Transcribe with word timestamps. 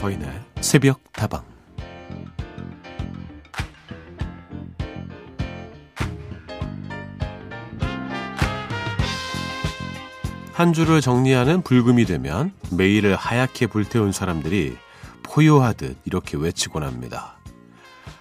서인의 0.00 0.30
새벽 0.62 0.98
다방 1.12 1.44
한 10.52 10.72
주를 10.72 11.00
정리하는 11.00 11.62
불금이 11.62 12.04
되면 12.04 12.52
매일을 12.70 13.16
하얗게 13.16 13.66
불태운 13.68 14.12
사람들이 14.12 14.76
포효하듯 15.22 15.98
이렇게 16.04 16.36
외치곤 16.36 16.82
합니다. 16.82 17.36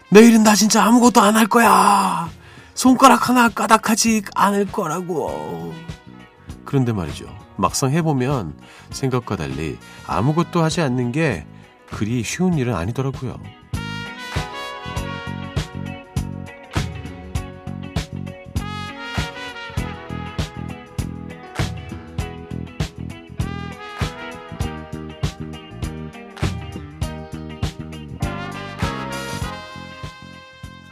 내일은 0.09 0.43
나 0.43 0.55
진짜 0.55 0.83
아무것도 0.85 1.21
안 1.21 1.35
할 1.35 1.47
거야. 1.47 2.29
손가락 2.75 3.27
하나 3.29 3.49
까닥하지 3.49 4.23
않을 4.35 4.67
거라고. 4.67 5.73
그런데 6.63 6.93
말이죠. 6.93 7.25
막상 7.57 7.91
해보면 7.91 8.57
생각과 8.91 9.35
달리 9.35 9.77
아무것도 10.07 10.63
하지 10.63 10.81
않는 10.81 11.11
게 11.11 11.45
그리 11.91 12.23
쉬운 12.23 12.53
일은 12.53 12.75
아니더라고요. 12.75 13.37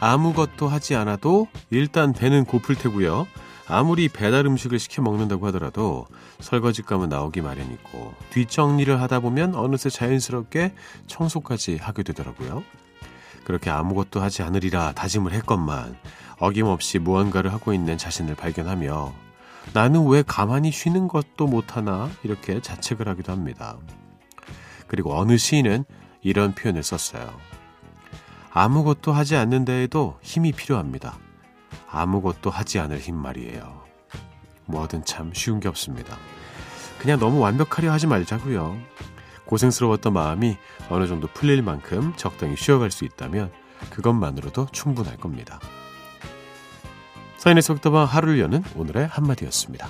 아무것도 0.00 0.68
하지 0.68 0.94
않아도 0.94 1.48
일단 1.70 2.12
배는 2.12 2.44
고플 2.44 2.76
테고요. 2.76 3.26
아무리 3.68 4.08
배달 4.08 4.46
음식을 4.46 4.78
시켜 4.78 5.02
먹는다고 5.02 5.46
하더라도 5.48 6.06
설거지감은 6.40 7.10
나오기 7.10 7.42
마련이고 7.42 8.14
뒷정리를 8.30 9.00
하다 9.00 9.20
보면 9.20 9.54
어느새 9.54 9.90
자연스럽게 9.90 10.74
청소까지 11.06 11.76
하게 11.76 12.02
되더라고요. 12.02 12.64
그렇게 13.44 13.70
아무것도 13.70 14.20
하지 14.20 14.42
않으리라 14.42 14.92
다짐을 14.92 15.32
했건만 15.32 15.96
어김없이 16.38 16.98
무언가를 16.98 17.52
하고 17.52 17.74
있는 17.74 17.98
자신을 17.98 18.34
발견하며 18.36 19.12
나는 19.74 20.06
왜 20.06 20.22
가만히 20.22 20.70
쉬는 20.70 21.08
것도 21.08 21.46
못하나 21.46 22.10
이렇게 22.22 22.60
자책을 22.60 23.06
하기도 23.06 23.32
합니다. 23.32 23.76
그리고 24.86 25.18
어느 25.18 25.36
시인은 25.36 25.84
이런 26.22 26.54
표현을 26.54 26.82
썼어요. 26.82 27.38
아무것도 28.50 29.12
하지 29.12 29.36
않는 29.36 29.66
데에도 29.66 30.18
힘이 30.22 30.52
필요합니다. 30.52 31.18
아무것도 31.90 32.50
하지 32.50 32.78
않을 32.78 32.98
힘 32.98 33.16
말이에요. 33.16 33.82
뭐든 34.66 35.04
참 35.04 35.32
쉬운 35.34 35.60
게 35.60 35.68
없습니다. 35.68 36.16
그냥 37.00 37.18
너무 37.18 37.38
완벽하려 37.38 37.90
하지 37.92 38.06
말자고요. 38.06 38.78
고생스러웠던 39.46 40.12
마음이 40.12 40.56
어느 40.90 41.06
정도 41.06 41.26
풀릴 41.28 41.62
만큼 41.62 42.12
적당히 42.16 42.56
쉬어갈 42.56 42.90
수 42.90 43.04
있다면 43.04 43.50
그것만으로도 43.90 44.66
충분할 44.72 45.16
겁니다. 45.16 45.58
사인의 47.38 47.62
속도방 47.62 48.04
하루를 48.04 48.40
여는 48.40 48.62
오늘의 48.74 49.06
한마디였습니다. 49.06 49.88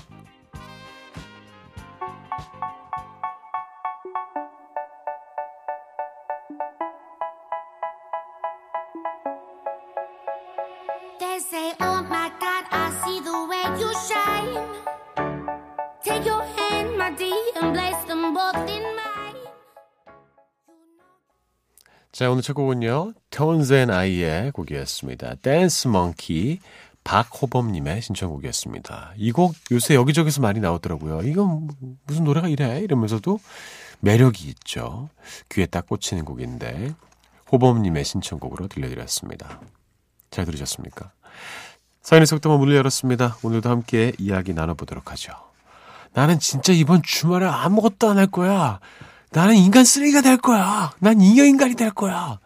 오늘 22.39 22.45
첫 22.45 22.53
곡은요. 22.53 23.15
Tones 23.31 23.73
and 23.73 23.91
I의 23.91 24.53
곡이었습니다. 24.53 25.35
Dance 25.43 25.89
Monkey 25.89 26.61
박호범님의 27.03 28.01
신청곡이었습니다. 28.01 29.15
이 29.17 29.33
곡 29.33 29.57
요새 29.73 29.97
여기저기서 29.97 30.41
많이 30.41 30.61
나오더라고요. 30.61 31.23
이건 31.23 31.69
무슨 32.07 32.23
노래가 32.23 32.47
이래? 32.47 32.79
이러면서도 32.79 33.41
매력이 33.99 34.47
있죠. 34.51 35.09
귀에 35.49 35.67
딱 35.67 35.89
꽂히는 35.89 36.25
곡인데 36.25 36.95
호범님의 37.51 38.05
신청곡으로 38.05 38.69
들려드렸습니다. 38.69 39.61
잘 40.31 40.45
들으셨습니까? 40.45 41.11
사연의 42.03 42.29
속도만 42.29 42.61
문을 42.61 42.77
열었습니다. 42.77 43.39
오늘도 43.43 43.69
함께 43.69 44.13
이야기 44.17 44.55
나눠보도록 44.55 45.11
하죠. 45.11 45.33
나는 46.13 46.39
진짜 46.39 46.73
이번 46.73 47.03
주말에 47.03 47.47
아무것도 47.47 48.09
안 48.09 48.17
할 48.17 48.29
거야. 48.29 48.79
나는 49.33 49.57
인간 49.57 49.85
쓰레기가 49.85 50.23
될 50.23 50.37
거야. 50.39 50.93
난 51.01 51.21
잉여인간이 51.21 51.75
될 51.75 51.91
거야. 51.91 52.39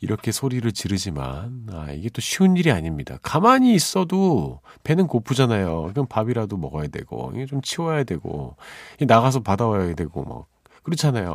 이렇게 0.00 0.32
소리를 0.32 0.70
지르지만 0.72 1.66
아, 1.72 1.90
이게 1.92 2.10
또 2.10 2.20
쉬운 2.20 2.56
일이 2.56 2.70
아닙니다. 2.70 3.18
가만히 3.22 3.74
있어도 3.74 4.60
배는 4.82 5.06
고프잖아요. 5.06 5.90
그럼 5.92 6.06
밥이라도 6.06 6.56
먹어야 6.58 6.88
되고 6.88 7.32
이게 7.34 7.46
좀 7.46 7.62
치워야 7.62 8.04
되고 8.04 8.56
나가서 9.00 9.40
받아와야 9.40 9.94
되고 9.94 10.22
뭐 10.24 10.46
그렇잖아요. 10.82 11.34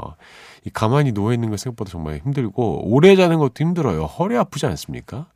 이 0.66 0.70
가만히 0.70 1.12
누워 1.14 1.34
있는 1.34 1.50
거 1.50 1.58
생각보다 1.58 1.90
정말 1.90 2.18
힘들고 2.24 2.92
오래 2.92 3.16
자는 3.16 3.40
것도 3.40 3.54
힘들어요. 3.58 4.06
허리 4.06 4.38
아프지 4.38 4.68
않습니까? 4.68 5.28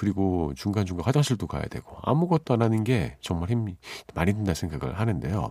그리고 0.00 0.54
중간중간 0.56 1.04
화장실도 1.04 1.46
가야 1.46 1.64
되고 1.64 1.98
아무것도 2.00 2.54
안 2.54 2.62
하는 2.62 2.84
게 2.84 3.18
정말 3.20 3.50
힘이 3.50 3.76
많이 4.14 4.32
든다 4.32 4.54
생각을 4.54 4.98
하는데요. 4.98 5.50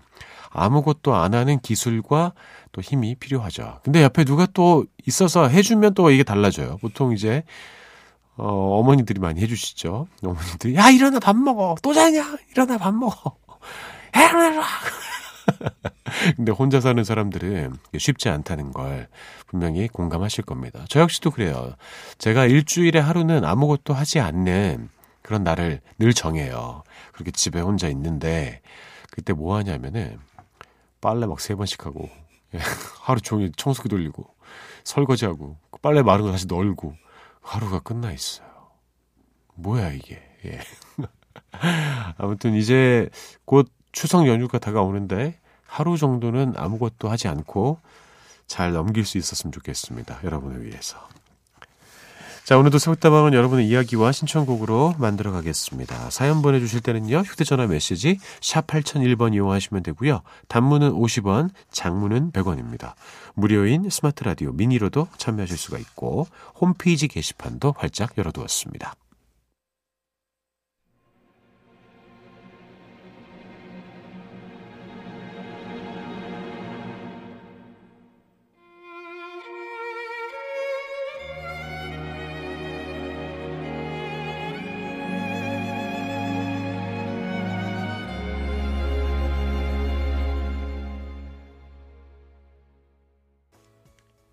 아무것도 0.49 1.13
안 1.13 1.35
하는 1.35 1.59
기술과 1.59 2.33
또 2.71 2.81
힘이 2.81 3.13
필요하죠. 3.13 3.81
근데 3.83 4.01
옆에 4.01 4.23
누가 4.23 4.47
또 4.51 4.85
있어서 5.05 5.47
해주면 5.47 5.93
또 5.93 6.09
이게 6.09 6.23
달라져요. 6.23 6.77
보통 6.77 7.13
이제 7.13 7.43
어, 8.37 8.79
어머니들이 8.79 9.19
많이 9.19 9.39
해주시죠. 9.39 10.07
어머니들이 10.23 10.73
야 10.73 10.89
일어나 10.89 11.19
밥 11.19 11.35
먹어 11.35 11.75
또 11.83 11.93
자냐 11.93 12.25
일어나 12.49 12.79
밥 12.79 12.95
먹어 12.95 13.37
일어나 14.16 14.63
근데 16.36 16.52
혼자 16.52 16.80
사는 16.80 17.02
사람들은 17.03 17.75
쉽지 17.97 18.30
않다는 18.30 18.72
걸 18.72 19.08
분명히 19.47 19.88
공감하실 19.88 20.46
겁니다. 20.46 20.86
저 20.90 21.00
역시도 21.02 21.31
그래요. 21.31 21.75
제가 22.18 22.46
일주일에 22.46 23.00
하루는 23.00 23.46
아무것도 23.46 23.94
하지 23.94 24.20
않는 24.20 24.90
그런 25.22 25.44
날을 25.44 25.81
늘 26.00 26.14
정해요. 26.14 26.84
그렇게 27.14 27.31
집에 27.31 27.59
혼자 27.59 27.88
있는데 27.90 28.62
그때 29.12 29.34
뭐 29.34 29.56
하냐면은 29.58 30.20
빨래 31.02 31.25
막 31.25 31.40
세 31.40 31.56
번씩 31.56 31.86
하고 31.86 32.09
예, 32.53 32.59
하루 33.02 33.22
종일 33.22 33.52
청소기 33.56 33.90
돌리고 33.90 34.26
설거지하고 34.84 35.58
빨래 35.81 36.02
마른 36.02 36.26
거 36.26 36.31
다시 36.31 36.47
널고 36.47 36.96
하루가 37.41 37.80
끝나 37.80 38.12
있어요. 38.12 38.47
뭐야 39.56 39.91
이게. 39.91 40.22
예. 40.46 40.59
아무튼 42.18 42.56
이제 42.56 43.09
곧 43.46 43.70
추석 43.91 44.28
연휴가 44.28 44.59
다가오는데 44.59 45.40
하루 45.69 45.97
정도는 45.97 46.56
아무것도 46.57 47.09
하지 47.09 47.28
않고 47.28 47.80
잘 48.47 48.74
넘길 48.74 49.06
수 49.06 49.18
있었으면 49.18 49.52
좋겠습니다. 49.52 50.19
여러분을 50.24 50.66
위해서. 50.66 50.97
자, 52.44 52.57
오늘도 52.57 52.80
새벽다방은 52.80 53.34
여러분의 53.35 53.68
이야기와 53.68 54.12
신청곡으로 54.12 54.96
만들어 54.97 55.31
가겠습니다. 55.31 56.09
사연 56.09 56.41
보내주실 56.41 56.81
때는요, 56.81 57.19
휴대전화 57.19 57.68
메시지 57.68 58.18
샵 58.41 58.66
8001번 58.66 59.35
이용하시면 59.35 59.84
되고요. 59.84 60.24
단문은 60.47 60.91
50원, 60.91 61.52
장문은 61.69 62.31
100원입니다. 62.31 62.94
무료인 63.35 63.88
스마트 63.91 64.24
라디오 64.24 64.52
미니로도 64.52 65.09
참여하실 65.18 65.58
수가 65.58 65.78
있고, 65.78 66.25
홈페이지 66.59 67.08
게시판도 67.08 67.75
활짝 67.78 68.18
열어두었습니다. 68.18 68.96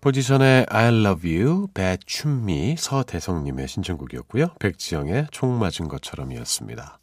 포지션의 0.07 0.67
I 0.69 0.87
love 0.87 1.37
you, 1.37 1.67
배춘미, 1.73 2.77
서대성님의 2.79 3.67
신청곡이었고요. 3.67 4.51
백지영의 4.57 5.27
총 5.31 5.59
맞은 5.59 5.89
것처럼이었습니다. 5.89 6.97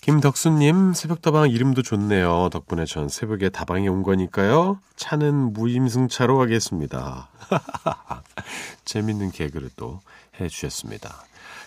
김덕수님, 0.00 0.94
새벽다방 0.94 1.50
이름도 1.50 1.82
좋네요. 1.82 2.48
덕분에 2.50 2.86
전 2.86 3.10
새벽에 3.10 3.50
다방에 3.50 3.88
온 3.88 4.02
거니까요. 4.02 4.80
차는 4.96 5.52
무임승차로 5.52 6.38
가겠습니다. 6.38 7.28
재밌는 8.86 9.30
개그를 9.30 9.68
또 9.76 10.00
해주셨습니다. 10.40 11.14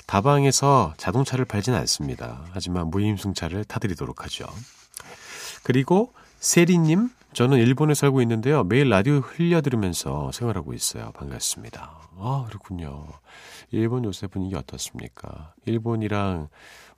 다방에서 0.08 0.96
자동차를 0.98 1.46
팔진 1.46 1.76
않습니다. 1.76 2.46
하지만 2.50 2.90
무임승차를 2.90 3.66
타드리도록 3.66 4.24
하죠. 4.24 4.48
그리고 5.62 6.14
세리님, 6.40 7.12
저는 7.36 7.58
일본에 7.58 7.94
살고 7.94 8.22
있는데요. 8.22 8.64
매일 8.64 8.88
라디오 8.90 9.16
흘려 9.16 9.60
들으면서 9.60 10.32
생활하고 10.32 10.72
있어요. 10.74 11.12
반갑습니다. 11.16 11.92
아, 12.18 12.46
그렇군요. 12.48 13.08
일본 13.72 14.06
요새 14.06 14.26
분위기 14.28 14.56
어떻습니까? 14.56 15.54
일본이랑 15.66 16.48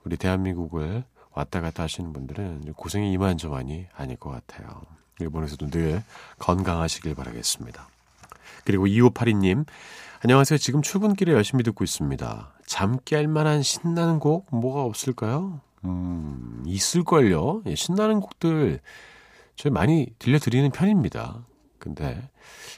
우리 0.04 0.16
대한민국을 0.16 1.02
왔다 1.32 1.60
갔다 1.60 1.82
하시는 1.82 2.12
분들은 2.12 2.72
고생이 2.74 3.12
이만저만이 3.14 3.86
아닐 3.96 4.16
것 4.16 4.30
같아요. 4.30 4.80
일본에서도 5.18 5.70
늘 5.70 6.04
건강하시길 6.38 7.16
바라겠습니다. 7.16 7.88
그리고 8.64 8.86
2582님, 8.86 9.66
안녕하세요. 10.22 10.58
지금 10.58 10.82
출근길에 10.82 11.32
열심히 11.32 11.64
듣고 11.64 11.82
있습니다. 11.82 12.52
잠 12.64 12.98
깰 12.98 13.26
만한 13.26 13.64
신나는 13.64 14.20
곡 14.20 14.46
뭐가 14.52 14.82
없을까요? 14.82 15.60
음, 15.84 16.62
있을걸요. 16.64 17.62
예, 17.66 17.74
신나는 17.74 18.20
곡들 18.20 18.78
저희 19.58 19.72
많이 19.72 20.06
들려드리는 20.20 20.70
편입니다. 20.70 21.44
근데 21.80 22.30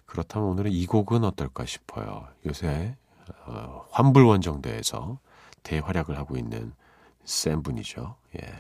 그렇다면 0.06 0.48
오늘은 0.48 0.72
이 0.72 0.86
곡은 0.86 1.24
어떨까 1.24 1.66
싶어요. 1.66 2.26
요새 2.46 2.96
어, 3.44 3.84
환불원정대에서 3.90 5.18
대활약을 5.62 6.16
하고 6.16 6.38
있는 6.38 6.72
센 7.22 7.62
분이죠. 7.62 8.16
예. 8.42 8.52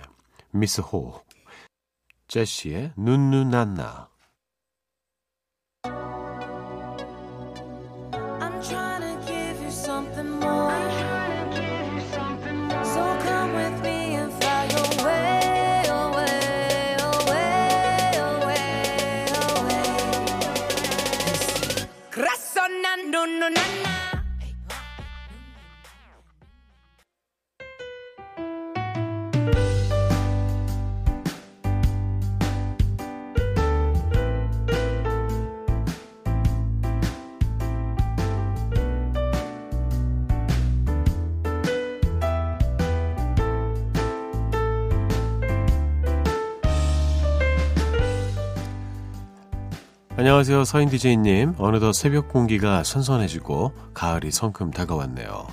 미스 0.50 0.82
호. 0.82 1.22
제시의 2.28 2.92
눈누난나. 2.96 4.10
안녕하세요. 50.20 50.64
서인 50.64 50.90
DJ님. 50.90 51.54
어느덧 51.56 51.94
새벽 51.94 52.28
공기가 52.28 52.84
선선해지고 52.84 53.72
가을이 53.94 54.30
성큼 54.30 54.70
다가왔네요. 54.70 55.46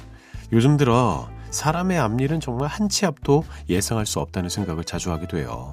요즘 0.52 0.76
들어 0.76 1.30
사람의 1.52 1.98
앞일은 1.98 2.42
정말 2.42 2.68
한 2.68 2.90
치 2.90 3.06
앞도 3.06 3.46
예상할 3.70 4.06
수 4.06 4.20
없다는 4.20 4.50
생각을 4.50 4.84
자주 4.84 5.10
하게 5.10 5.26
돼요. 5.26 5.72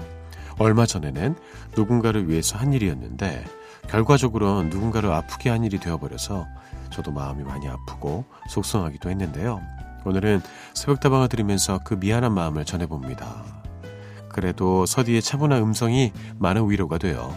얼마 0.60 0.86
전에는 0.86 1.34
누군가를 1.76 2.28
위해서 2.28 2.56
한 2.56 2.72
일이었는데 2.72 3.44
결과적으로는 3.88 4.70
누군가를 4.70 5.10
아프게 5.10 5.50
한 5.50 5.64
일이 5.64 5.80
되어버려서 5.80 6.46
저도 6.90 7.10
마음이 7.10 7.42
많이 7.42 7.66
아프고 7.66 8.24
속상하기도 8.48 9.10
했는데요. 9.10 9.60
오늘은 10.04 10.40
새벽다방을 10.74 11.28
들으면서 11.30 11.80
그 11.82 11.94
미안한 11.94 12.30
마음을 12.32 12.64
전해봅니다. 12.64 13.42
그래도 14.28 14.86
서디의 14.86 15.20
차분한 15.20 15.60
음성이 15.62 16.12
많은 16.38 16.70
위로가 16.70 16.98
돼요. 16.98 17.34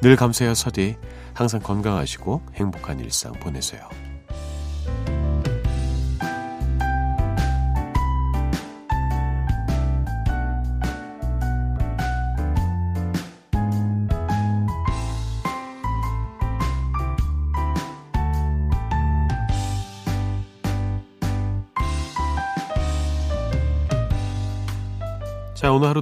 늘 0.00 0.16
감사해요, 0.16 0.54
서디. 0.54 0.96
항상 1.34 1.60
건강하시고 1.60 2.42
행복한 2.54 3.00
일상 3.00 3.32
보내세요. 3.32 3.88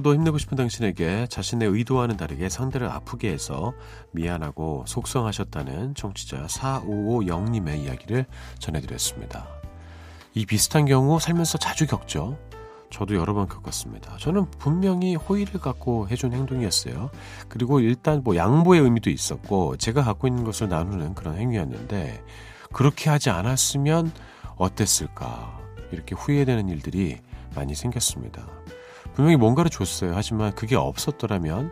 하루도 0.03 0.13
힘내고 0.13 0.37
싶은 0.37 0.57
당신에게 0.57 1.27
자신의 1.29 1.69
의도와는 1.69 2.17
다르게 2.17 2.49
상대를 2.49 2.87
아프게 2.87 3.31
해서 3.31 3.73
미안하고 4.11 4.83
속상하셨다는 4.85 5.95
청취자 5.95 6.45
4550님의 6.45 7.79
이야기를 7.79 8.25
전해드렸습니다. 8.59 9.47
이 10.35 10.45
비슷한 10.45 10.85
경우 10.85 11.19
살면서 11.19 11.57
자주 11.57 11.87
겪죠. 11.87 12.37
저도 12.91 13.15
여러 13.15 13.33
번 13.33 13.47
겪었습니다. 13.47 14.17
저는 14.17 14.51
분명히 14.51 15.15
호의를 15.15 15.59
갖고 15.59 16.07
해준 16.09 16.33
행동이었어요. 16.33 17.09
그리고 17.47 17.79
일단 17.79 18.21
뭐 18.23 18.35
양보의 18.35 18.81
의미도 18.81 19.09
있었고 19.09 19.77
제가 19.77 20.03
갖고 20.03 20.27
있는 20.27 20.43
것을 20.43 20.69
나누는 20.69 21.15
그런 21.15 21.37
행위였는데 21.37 22.23
그렇게 22.71 23.09
하지 23.09 23.31
않았으면 23.31 24.11
어땠을까 24.57 25.59
이렇게 25.91 26.13
후회되는 26.13 26.69
일들이 26.69 27.17
많이 27.55 27.73
생겼습니다. 27.73 28.45
분명히 29.15 29.37
뭔가를 29.37 29.69
줬어요. 29.69 30.13
하지만 30.15 30.53
그게 30.55 30.75
없었더라면 30.75 31.71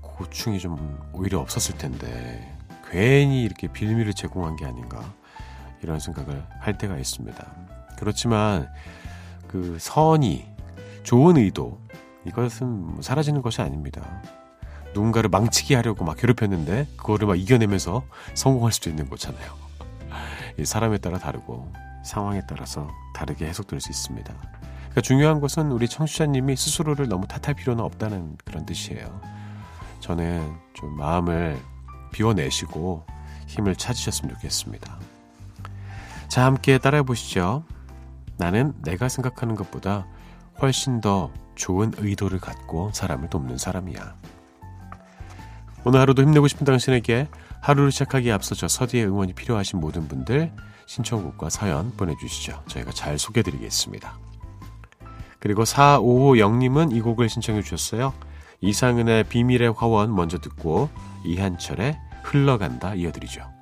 고충이 0.00 0.58
좀 0.58 0.98
오히려 1.12 1.40
없었을 1.40 1.76
텐데 1.76 2.56
괜히 2.90 3.42
이렇게 3.42 3.68
빌미를 3.68 4.14
제공한 4.14 4.56
게 4.56 4.64
아닌가 4.64 5.02
이런 5.82 5.98
생각을 5.98 6.46
할 6.60 6.78
때가 6.78 6.96
있습니다. 6.96 7.52
그렇지만 7.98 8.68
그 9.48 9.76
선이 9.80 10.46
좋은 11.02 11.36
의도 11.36 11.80
이것은 12.24 13.02
사라지는 13.02 13.42
것이 13.42 13.60
아닙니다. 13.60 14.22
누군가를 14.94 15.28
망치게 15.28 15.74
하려고 15.74 16.04
막 16.04 16.16
괴롭혔는데 16.16 16.86
그거를 16.96 17.26
막 17.26 17.38
이겨내면서 17.38 18.04
성공할 18.34 18.72
수도 18.72 18.88
있는 18.88 19.10
거잖아요. 19.10 19.52
사람에 20.62 20.98
따라 20.98 21.18
다르고 21.18 21.70
상황에 22.04 22.42
따라서 22.48 22.88
다르게 23.14 23.46
해석될 23.46 23.80
수 23.80 23.90
있습니다. 23.90 24.34
그러니까 24.94 25.00
중요한 25.00 25.40
것은 25.40 25.72
우리 25.72 25.88
청취자님이 25.88 26.54
스스로를 26.54 27.08
너무 27.08 27.26
탓할 27.26 27.54
필요는 27.54 27.82
없다는 27.82 28.36
그런 28.44 28.64
뜻이에요. 28.64 29.20
저는 29.98 30.54
좀 30.72 30.96
마음을 30.96 31.60
비워내시고 32.12 33.04
힘을 33.48 33.74
찾으셨으면 33.74 34.36
좋겠습니다. 34.36 34.96
자, 36.28 36.44
함께 36.44 36.78
따라해 36.78 37.02
보시죠. 37.02 37.64
나는 38.36 38.72
내가 38.82 39.08
생각하는 39.08 39.56
것보다 39.56 40.06
훨씬 40.62 41.00
더 41.00 41.32
좋은 41.56 41.92
의도를 41.96 42.38
갖고 42.38 42.92
사람을 42.92 43.30
돕는 43.30 43.58
사람이야. 43.58 44.14
오늘 45.84 46.00
하루도 46.00 46.22
힘내고 46.22 46.46
싶은 46.46 46.64
당신에게 46.64 47.26
하루를 47.60 47.90
시작하기에 47.90 48.30
앞서 48.30 48.54
저 48.54 48.68
서디의 48.68 49.06
응원이 49.06 49.32
필요하신 49.32 49.80
모든 49.80 50.06
분들 50.06 50.52
신청곡과 50.86 51.50
사연 51.50 51.90
보내주시죠. 51.96 52.62
저희가 52.68 52.92
잘 52.92 53.18
소개드리겠습니다. 53.18 54.23
그리고 55.44 55.64
4550님은 55.64 56.96
이 56.96 57.02
곡을 57.02 57.28
신청해 57.28 57.60
주셨어요. 57.60 58.14
이상은의 58.62 59.24
비밀의 59.24 59.74
화원 59.76 60.14
먼저 60.14 60.38
듣고 60.38 60.88
이한철의 61.26 61.98
흘러간다 62.22 62.94
이어드리죠. 62.94 63.53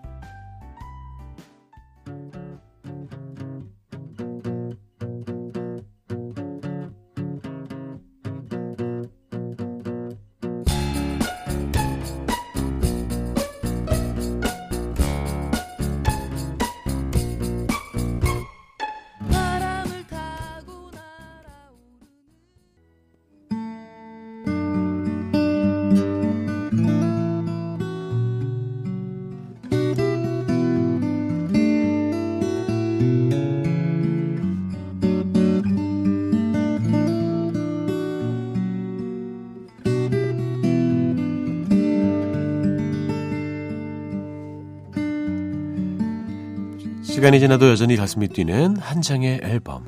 시간이 47.23 47.39
지나도 47.39 47.71
여전히 47.71 47.95
가슴이 47.95 48.27
뛰는 48.27 48.77
한 48.79 49.01
장의 49.01 49.43
앨범. 49.45 49.85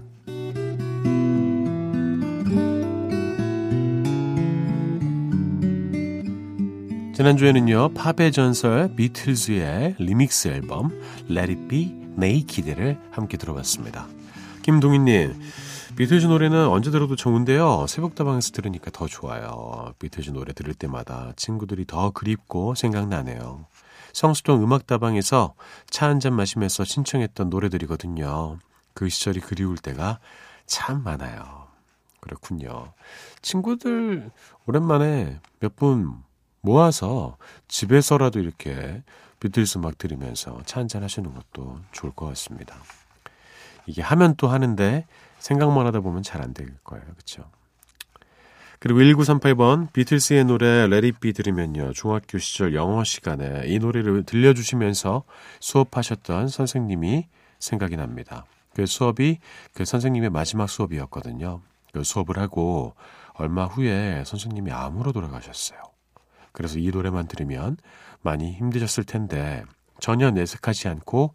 지난주에는요, 7.17 7.88
팝의 7.95 8.31
전설 8.31 8.95
비틀즈의 8.95 9.97
리믹스 9.99 10.47
앨범 10.47 10.93
Let 11.29 11.50
It 11.50 11.67
Be 11.67 11.93
Naked를 12.17 13.00
함께 13.11 13.37
들어봤습니다. 13.37 14.07
김동희님, 14.62 15.35
비틀즈 15.97 16.26
노래는 16.26 16.69
언제 16.69 16.93
들어도 16.93 17.17
좋은데요. 17.17 17.87
새벽다방에서 17.88 18.53
들으니까 18.53 18.93
더 18.93 19.09
좋아요. 19.09 19.93
비틀즈 19.99 20.31
노래 20.31 20.53
들을 20.53 20.73
때마다 20.73 21.33
친구들이 21.35 21.85
더 21.85 22.12
그립고 22.12 22.76
생각나네요. 22.76 23.67
성수동 24.14 24.62
음악다방에서 24.64 25.54
차 25.90 26.06
한 26.09 26.21
잔 26.21 26.33
마시면서 26.35 26.85
신청했던 26.85 27.50
노래들이거든요. 27.50 28.59
그 28.94 29.09
시절이 29.11 29.40
그리울 29.40 29.76
때가 29.76 30.21
참 30.66 31.02
많아요. 31.04 31.66
그렇군요. 32.21 32.92
친구들 33.42 34.30
오랜만에 34.66 35.40
몇 35.61 35.76
분 35.76 36.14
모아서 36.62 37.37
집에서라도 37.68 38.40
이렇게 38.40 39.02
비틀스 39.40 39.76
막 39.78 39.99
들으면서 39.99 40.62
차 40.64 40.80
한잔 40.80 41.02
하시는 41.02 41.35
것도 41.35 41.78
좋을 41.92 42.12
것 42.14 42.26
같습니다. 42.28 42.76
이게 43.87 44.00
하면 44.00 44.35
또 44.37 44.49
하는데 44.49 45.06
생각만 45.40 45.87
하다 45.87 46.00
보면 46.00 46.23
잘 46.23 46.40
안 46.40 46.54
될 46.54 46.75
거예요. 46.85 47.04
그렇죠? 47.04 47.50
그리고 48.85 49.00
1938번 49.00 49.91
비틀스의 49.95 50.45
노래 50.45 50.87
Let 50.87 51.06
It 51.06 51.19
Be 51.19 51.33
들으면요. 51.33 51.95
중학교 51.95 52.37
시절 52.37 52.75
영어 52.75 53.03
시간에 53.03 53.62
이 53.64 53.79
노래를 53.79 54.25
들려주시면서 54.25 55.25
수업하셨던 55.59 56.49
선생님이 56.49 57.26
생각이 57.59 57.97
납니다. 57.97 58.45
그 58.75 58.85
수업이 58.85 59.38
그 59.73 59.87
선생님의 59.87 60.29
마지막 60.29 60.69
수업이었거든요. 60.69 61.62
그 61.95 62.05
수업을 62.05 62.38
하고 62.38 62.95
얼마 63.33 63.64
후에 63.64 64.23
선생님이 64.26 64.71
암으로 64.71 65.12
돌아가셨어요. 65.12 65.81
그래서 66.53 66.79
이 66.79 66.91
노래만 66.91 67.26
들으면 67.26 67.79
많이 68.21 68.53
힘드셨을 68.53 69.05
텐데 69.05 69.64
전혀 69.99 70.31
내색하지 70.31 70.88
않고 70.88 71.33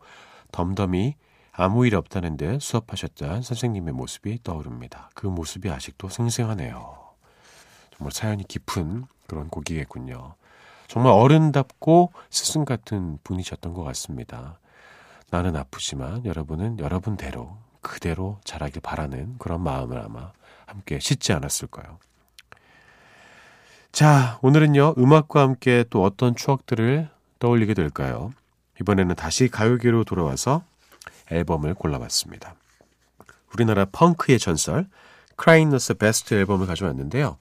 덤덤히 0.51 1.15
아무 1.51 1.87
일 1.87 1.95
없다는 1.95 2.37
데 2.37 2.59
수업하셨던 2.61 3.41
선생님의 3.41 3.95
모습이 3.95 4.43
떠오릅니다. 4.43 5.09
그 5.15 5.25
모습이 5.25 5.71
아직도 5.71 6.09
생생하네요. 6.09 7.08
정말 7.99 8.13
사연이 8.13 8.45
깊은 8.47 9.05
그런 9.27 9.49
곡이겠군요. 9.49 10.35
정말 10.87 11.11
어른답고 11.11 12.13
스승 12.29 12.63
같은 12.63 13.19
분이셨던 13.23 13.73
것 13.73 13.83
같습니다. 13.83 14.57
나는 15.29 15.57
아프지만 15.57 16.25
여러분은 16.25 16.79
여러분대로 16.79 17.57
그대로 17.81 18.39
자라길 18.45 18.81
바라는 18.81 19.35
그런 19.37 19.61
마음을 19.61 19.99
아마 19.99 20.31
함께 20.65 20.99
싣지 20.99 21.33
않았을까요? 21.33 21.99
자, 23.91 24.39
오늘은요, 24.41 24.95
음악과 24.97 25.41
함께 25.41 25.83
또 25.89 26.03
어떤 26.03 26.35
추억들을 26.35 27.09
떠올리게 27.39 27.73
될까요? 27.73 28.33
이번에는 28.79 29.15
다시 29.15 29.49
가요계로 29.49 30.05
돌아와서 30.05 30.63
앨범을 31.31 31.73
골라봤습니다. 31.73 32.55
우리나라 33.53 33.85
펑크의 33.91 34.39
전설, 34.39 34.87
크라잉넛의 35.39 35.97
베스트 35.97 36.33
앨범을 36.33 36.67
가져왔는데요. 36.67 37.37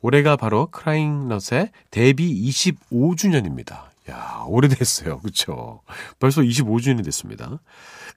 올해가 0.00 0.36
바로 0.36 0.68
크라잉넛의 0.70 1.70
데뷔 1.90 2.48
25주년입니다. 2.48 3.90
야, 4.08 4.44
오래됐어요. 4.46 5.18
그쵸? 5.20 5.82
벌써 6.20 6.42
25주년이 6.42 7.04
됐습니다. 7.04 7.60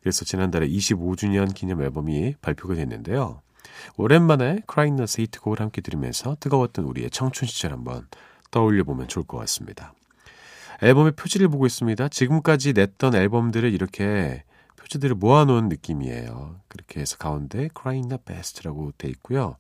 그래서 0.01 0.23
지난달에 0.23 0.67
25주년 0.67 1.53
기념 1.53 1.81
앨범이 1.81 2.35
발표가 2.41 2.75
됐는데요. 2.75 3.41
오랜만에 3.97 4.59
크라잉넛의 4.67 5.25
히트곡을 5.25 5.59
함께 5.59 5.81
들으면서 5.81 6.37
뜨거웠던 6.39 6.85
우리의 6.85 7.09
청춘 7.09 7.47
시절 7.47 7.73
한번 7.73 8.07
떠올려 8.51 8.83
보면 8.83 9.07
좋을 9.07 9.25
것 9.25 9.37
같습니다. 9.39 9.93
앨범의 10.83 11.13
표지를 11.13 11.47
보고 11.47 11.65
있습니다. 11.65 12.07
지금까지 12.09 12.73
냈던 12.73 13.15
앨범들을 13.15 13.73
이렇게 13.73 14.43
표지들을 14.93 15.15
모아놓은 15.15 15.69
느낌이에요. 15.69 16.59
그렇게 16.67 16.99
해서 16.99 17.17
가운데 17.17 17.69
Crying 17.75 18.09
the 18.09 18.19
Best라고 18.23 18.91
돼 18.97 19.07
있고요. 19.09 19.57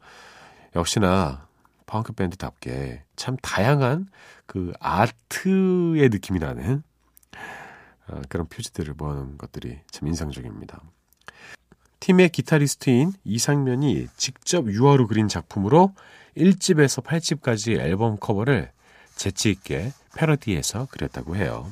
역시나 0.75 1.47
펑크 1.85 2.13
밴드답게 2.13 3.03
참 3.15 3.37
다양한 3.41 4.07
그 4.45 4.73
아트의 4.79 6.09
느낌이 6.09 6.39
나는 6.39 6.83
어, 8.07 8.21
그런 8.29 8.47
표지들을 8.47 8.93
모아놓은 8.95 9.37
것들이 9.37 9.79
참 9.89 10.07
인상적입니다. 10.07 10.81
팀의 11.99 12.29
기타리스트인 12.29 13.13
이상면이 13.23 14.07
직접 14.17 14.67
유화로 14.67 15.07
그린 15.07 15.27
작품으로 15.27 15.93
1집에서 16.37 17.03
8집까지 17.03 17.79
앨범 17.79 18.17
커버를 18.17 18.71
재치있게 19.15 19.93
패러디해서 20.15 20.87
그렸다고 20.91 21.35
해요. 21.35 21.71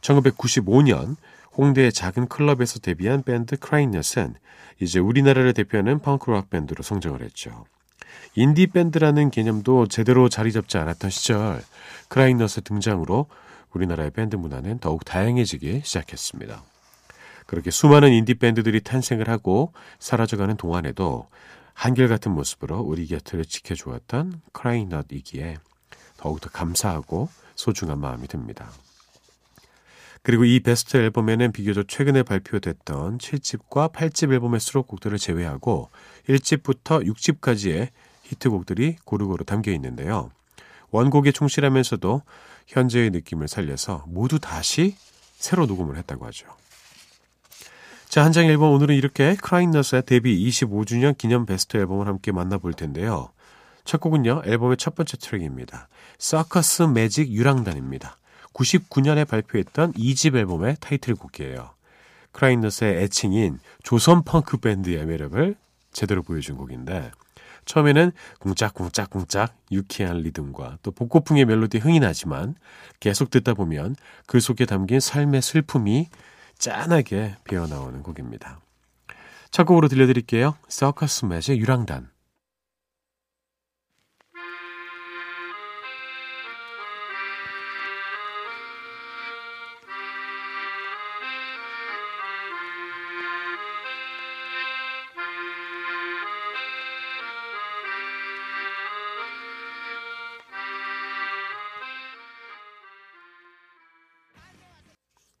1995년 0.00 1.16
홍대의 1.58 1.92
작은 1.92 2.28
클럽에서 2.28 2.78
데뷔한 2.78 3.24
밴드 3.24 3.56
크라잉넛은 3.56 4.36
이제 4.80 5.00
우리나라를 5.00 5.52
대표하는 5.54 5.98
펑크락 5.98 6.50
밴드로 6.50 6.84
성장을 6.84 7.20
했죠. 7.20 7.66
인디 8.36 8.68
밴드라는 8.68 9.30
개념도 9.30 9.88
제대로 9.88 10.28
자리 10.28 10.52
잡지 10.52 10.78
않았던 10.78 11.10
시절 11.10 11.60
크라잉넛의 12.08 12.62
등장으로 12.64 13.26
우리나라의 13.72 14.12
밴드 14.12 14.36
문화는 14.36 14.78
더욱 14.78 15.04
다양해지기 15.04 15.82
시작했습니다. 15.84 16.62
그렇게 17.46 17.72
수많은 17.72 18.12
인디 18.12 18.34
밴드들이 18.34 18.80
탄생을 18.80 19.28
하고 19.28 19.72
사라져가는 19.98 20.56
동안에도 20.56 21.26
한결같은 21.74 22.32
모습으로 22.32 22.80
우리 22.80 23.06
곁을 23.06 23.44
지켜주었던 23.44 24.42
크라잉넛이기에 24.52 25.56
더욱더 26.18 26.50
감사하고 26.50 27.28
소중한 27.56 27.98
마음이 27.98 28.28
듭니다. 28.28 28.70
그리고 30.28 30.44
이 30.44 30.60
베스트 30.60 30.98
앨범에는 30.98 31.52
비교적 31.52 31.88
최근에 31.88 32.22
발표됐던 32.22 33.16
7집과 33.16 33.90
8집 33.90 34.30
앨범의 34.30 34.60
수록곡들을 34.60 35.16
제외하고 35.16 35.88
1집부터 36.28 37.02
6집까지의 37.02 37.88
히트곡들이 38.24 38.96
고루고루 39.06 39.46
담겨 39.46 39.72
있는데요. 39.72 40.30
원곡에 40.90 41.32
충실하면서도 41.32 42.20
현재의 42.66 43.08
느낌을 43.08 43.48
살려서 43.48 44.04
모두 44.06 44.38
다시 44.38 44.96
새로 45.38 45.64
녹음을 45.64 45.96
했다고 45.96 46.26
하죠. 46.26 46.46
자, 48.10 48.22
한 48.22 48.32
장 48.32 48.44
앨범 48.44 48.70
오늘은 48.72 48.96
이렇게 48.96 49.34
크라잉넛의 49.34 50.02
데뷔 50.04 50.46
25주년 50.46 51.16
기념 51.16 51.46
베스트 51.46 51.78
앨범을 51.78 52.06
함께 52.06 52.32
만나볼 52.32 52.74
텐데요. 52.74 53.30
첫 53.86 53.98
곡은요, 54.02 54.42
앨범의 54.44 54.76
첫 54.76 54.94
번째 54.94 55.16
트랙입니다. 55.16 55.88
서커스 56.18 56.82
매직 56.82 57.32
유랑단입니다. 57.32 58.18
99년에 58.58 59.26
발표했던 59.26 59.92
2집 59.92 60.36
앨범의 60.36 60.76
타이틀곡이에요. 60.80 61.70
크라잉넛의 62.32 63.02
애칭인 63.02 63.58
조선 63.82 64.22
펑크 64.24 64.58
밴드의 64.58 65.06
매력을 65.06 65.56
제대로 65.92 66.22
보여준 66.22 66.56
곡인데 66.56 67.10
처음에는 67.64 68.12
쿵짝쿵짝쿵짝 68.40 69.54
유쾌한 69.72 70.18
리듬과 70.18 70.78
또 70.82 70.90
복고풍의 70.90 71.44
멜로디 71.44 71.78
흥이 71.78 72.00
나지만 72.00 72.54
계속 72.98 73.30
듣다 73.30 73.54
보면 73.54 73.94
그 74.26 74.40
속에 74.40 74.64
담긴 74.64 75.00
삶의 75.00 75.42
슬픔이 75.42 76.08
짠하게 76.58 77.36
배어나오는 77.44 78.02
곡입니다. 78.02 78.60
첫 79.50 79.64
곡으로 79.64 79.88
들려드릴게요. 79.88 80.56
서커스 80.68 81.26
매직 81.26 81.58
유랑단. 81.58 82.10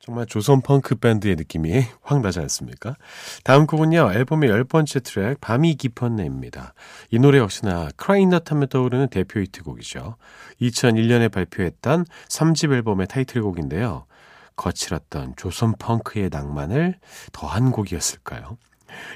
정말 0.08 0.24
조선 0.24 0.62
펑크 0.62 0.94
밴드의 0.94 1.36
느낌이 1.36 1.84
확 2.00 2.22
나지 2.22 2.40
않습니까? 2.40 2.96
다음 3.44 3.66
곡은요, 3.66 4.12
앨범의 4.14 4.48
열 4.48 4.64
번째 4.64 5.00
트랙, 5.00 5.38
밤이 5.42 5.74
깊었네입니다. 5.74 6.72
이 7.10 7.18
노래 7.18 7.36
역시나 7.36 7.90
크라잉넛 7.96 8.50
하면 8.50 8.68
떠오르는 8.68 9.08
대표 9.08 9.38
히트곡이죠. 9.40 10.16
2001년에 10.62 11.30
발표했던 11.30 12.06
3집 12.30 12.72
앨범의 12.72 13.06
타이틀곡인데요. 13.06 14.06
거칠었던 14.56 15.34
조선 15.36 15.74
펑크의 15.78 16.30
낭만을 16.32 16.94
더한 17.32 17.70
곡이었을까요? 17.70 18.56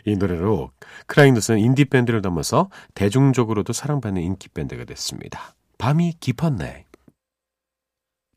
이 0.04 0.16
노래로 0.16 0.72
크라잉넛은 1.06 1.58
인디밴드를 1.58 2.20
넘어서 2.20 2.68
대중적으로도 2.94 3.72
사랑받는 3.72 4.20
인기밴드가 4.20 4.84
됐습니다. 4.84 5.54
밤이 5.78 6.16
깊었네. 6.20 6.84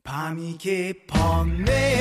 밤이 0.05 0.57
깊었네 0.57 1.94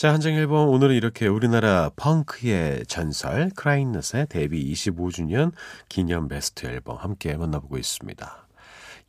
자, 0.00 0.14
한정일범 0.14 0.70
오늘은 0.70 0.96
이렇게 0.96 1.28
우리나라 1.28 1.90
펑크의 1.94 2.86
전설 2.86 3.50
크라인넛의 3.54 4.28
데뷔 4.30 4.72
25주년 4.72 5.52
기념 5.88 6.26
베스트 6.26 6.66
앨범 6.66 6.96
함께 6.96 7.36
만나보고 7.36 7.76
있습니다. 7.76 8.48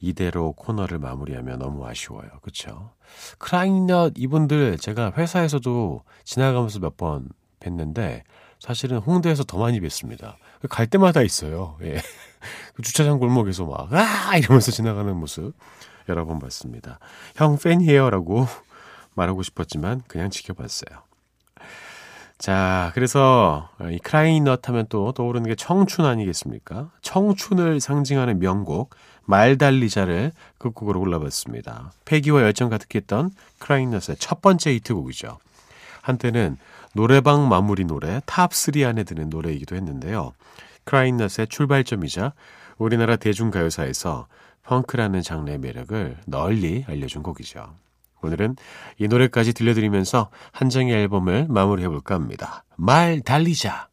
이대로 0.01 0.51
코너를 0.51 0.99
마무리하면 0.99 1.59
너무 1.59 1.87
아쉬워요. 1.87 2.29
그렇죠? 2.41 2.91
크라잉넛 3.37 4.13
이분들 4.17 4.77
제가 4.77 5.13
회사에서도 5.17 6.03
지나가면서 6.23 6.79
몇 6.79 6.97
번 6.97 7.29
뵀는데 7.59 8.21
사실은 8.59 8.97
홍대에서 8.99 9.43
더 9.43 9.57
많이 9.57 9.79
뵀습니다. 9.79 10.35
갈 10.69 10.85
때마다 10.87 11.21
있어요. 11.23 11.77
예. 11.81 11.95
그 12.75 12.81
주차장 12.83 13.17
골목에서 13.19 13.65
막, 13.65 13.91
아! 13.93 14.37
이러면서 14.37 14.71
지나가는 14.71 15.15
모습 15.15 15.53
여러 16.09 16.25
번 16.25 16.39
봤습니다. 16.39 16.99
형 17.35 17.57
팬이에요 17.57 18.09
라고 18.09 18.45
말하고 19.15 19.41
싶었지만 19.43 20.01
그냥 20.07 20.29
지켜봤어요. 20.29 20.99
자, 22.37 22.91
그래서 22.95 23.69
이 23.91 23.99
크라잉넛 23.99 24.67
하면 24.67 24.87
또 24.89 25.11
떠오르는 25.11 25.47
게 25.47 25.55
청춘 25.55 26.05
아니겠습니까? 26.05 26.89
청춘을 27.03 27.79
상징하는 27.79 28.39
명곡 28.39 28.95
말달리자를 29.25 30.31
끝곡으로 30.57 30.99
골라봤습니다. 30.99 31.91
패기와 32.05 32.41
열정 32.41 32.69
가득했던 32.69 33.31
크라잉넛의 33.59 34.17
첫 34.17 34.41
번째 34.41 34.73
히트곡이죠. 34.73 35.37
한때는 36.01 36.57
노래방 36.93 37.47
마무리 37.47 37.85
노래 37.85 38.19
탑3 38.25 38.87
안에 38.87 39.03
드는 39.03 39.29
노래이기도 39.29 39.75
했는데요. 39.75 40.33
크라잉넛의 40.85 41.47
출발점이자 41.47 42.33
우리나라 42.77 43.15
대중가요사에서 43.15 44.27
펑크라는 44.63 45.21
장르의 45.21 45.59
매력을 45.59 46.17
널리 46.25 46.85
알려준 46.87 47.23
곡이죠. 47.23 47.75
오늘은 48.23 48.55
이 48.97 49.07
노래까지 49.07 49.53
들려드리면서 49.53 50.29
한정의 50.51 50.93
앨범을 50.93 51.47
마무리해볼까 51.49 52.15
합니다. 52.15 52.63
말 52.75 53.21
달리자. 53.21 53.90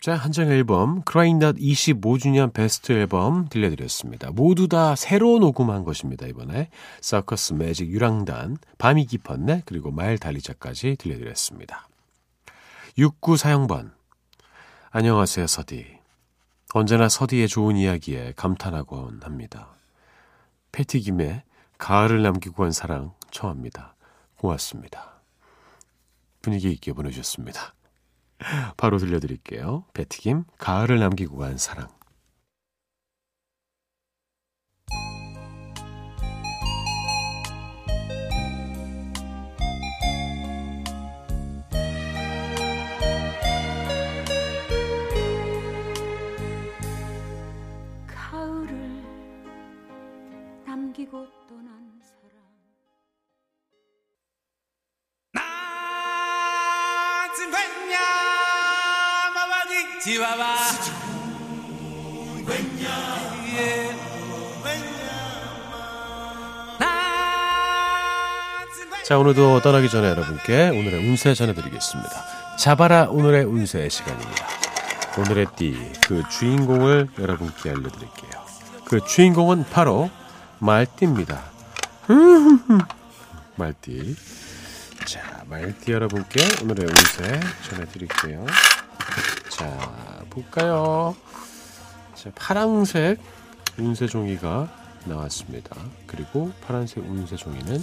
자, 0.00 0.14
한정 0.14 0.50
앨범 0.50 1.02
크라잉닷 1.02 1.56
25주년 1.56 2.54
베스트 2.54 2.92
앨범 2.92 3.50
들려드렸습니다. 3.50 4.30
모두 4.30 4.66
다 4.66 4.96
새로 4.96 5.38
녹음한 5.38 5.84
것입니다. 5.84 6.26
이번에 6.26 6.70
서커스 7.02 7.52
매직 7.52 7.86
유랑단, 7.90 8.56
밤이 8.78 9.04
깊었네 9.04 9.64
그리고 9.66 9.90
말 9.90 10.16
달리자까지 10.16 10.96
들려드렸습니다. 10.98 11.86
69사형번 12.96 13.90
안녕하세요 14.90 15.46
서디. 15.46 15.98
언제나 16.72 17.10
서디의 17.10 17.48
좋은 17.48 17.76
이야기에 17.76 18.32
감탄하곤 18.36 19.20
합니다. 19.22 19.68
패티김에 20.72 21.44
가을을 21.76 22.22
남기고 22.22 22.62
간 22.62 22.72
사랑 22.72 23.12
처합니다. 23.30 23.96
고맙습니다. 24.38 25.20
분위기 26.40 26.72
있게 26.72 26.94
보내주셨습니다. 26.94 27.74
바로 28.76 28.98
들려드릴게요. 28.98 29.84
배트김, 29.94 30.44
가을을 30.58 30.98
남기고 30.98 31.36
간 31.36 31.58
사랑. 31.58 31.88
나즈베냐 60.18 60.90
자, 69.04 69.18
오늘도 69.18 69.60
떠나기 69.60 69.88
전에 69.88 70.08
여러분께 70.08 70.68
오늘의 70.70 71.08
운세 71.08 71.34
전해드리겠습니다. 71.34 72.56
잡아라 72.58 73.04
오늘의 73.08 73.44
운세 73.44 73.88
시간입니다. 73.88 74.46
오늘의 75.18 75.46
띠, 75.56 75.76
그 76.06 76.22
주인공을 76.28 77.08
여러분께 77.18 77.70
알려드릴게요. 77.70 78.30
그 78.84 79.00
주인공은 79.04 79.64
바로 79.70 80.10
말띠입니다. 80.58 81.40
말띠. 83.56 84.16
자, 85.04 85.42
말띠 85.46 85.92
여러분께 85.92 86.40
오늘의 86.62 86.86
운세 86.86 87.40
전해드릴게요. 87.68 88.46
자, 89.60 90.24
볼까요? 90.30 91.14
자, 92.14 92.30
파랑색 92.34 93.20
운세 93.76 94.06
종이가 94.06 94.72
나왔습니다. 95.04 95.76
그리고 96.06 96.50
파란색 96.62 97.04
운세 97.04 97.36
종이는 97.36 97.82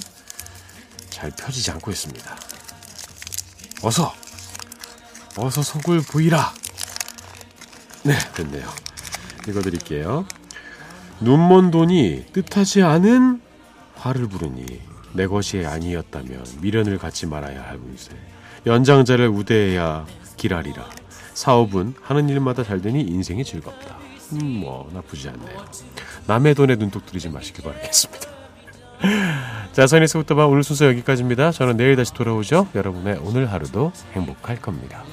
잘 1.12 1.30
펴지지 1.30 1.70
않고 1.70 1.92
있습니다. 1.92 2.36
어서, 3.84 4.12
어서 5.38 5.62
속을 5.62 6.02
보이라. 6.02 6.52
네, 8.06 8.18
됐네요. 8.34 8.68
읽어드릴게요. 9.48 10.26
눈먼 11.20 11.70
돈이 11.70 12.26
뜻하지 12.34 12.82
않은 12.82 13.40
화를 13.98 14.28
부르니 14.28 14.82
내 15.14 15.28
것이 15.28 15.64
아니었다면 15.64 16.44
미련을 16.60 16.98
갖지 16.98 17.28
말아야 17.28 17.62
할 17.62 17.76
운세. 17.76 18.14
연장자를 18.66 19.28
우대해야 19.28 20.08
기라리라. 20.38 20.90
사업은 21.38 21.94
하는 22.02 22.30
일마다 22.30 22.64
잘 22.64 22.82
되니 22.82 23.02
인생이 23.02 23.46
즐겁다. 23.46 23.96
음, 24.34 24.60
뭐 24.60 24.90
나쁘지 24.92 25.30
않네요. 25.30 25.66
남의 26.26 26.56
돈에 26.56 26.76
눈독 26.76 27.06
들이지 27.06 27.30
마시길 27.30 27.64
바라겠습니다. 27.64 28.28
자, 29.72 29.86
선에서부터 29.86 30.34
봐 30.34 30.48
오늘 30.48 30.64
순서 30.64 30.88
여기까지입니다. 30.88 31.52
저는 31.52 31.78
내일 31.78 31.96
다시 31.96 32.12
돌아오죠. 32.16 32.68
여러분의 32.74 33.20
오늘 33.24 33.52
하루도 33.52 33.92
행복할 34.14 34.60
겁니다. 34.60 35.04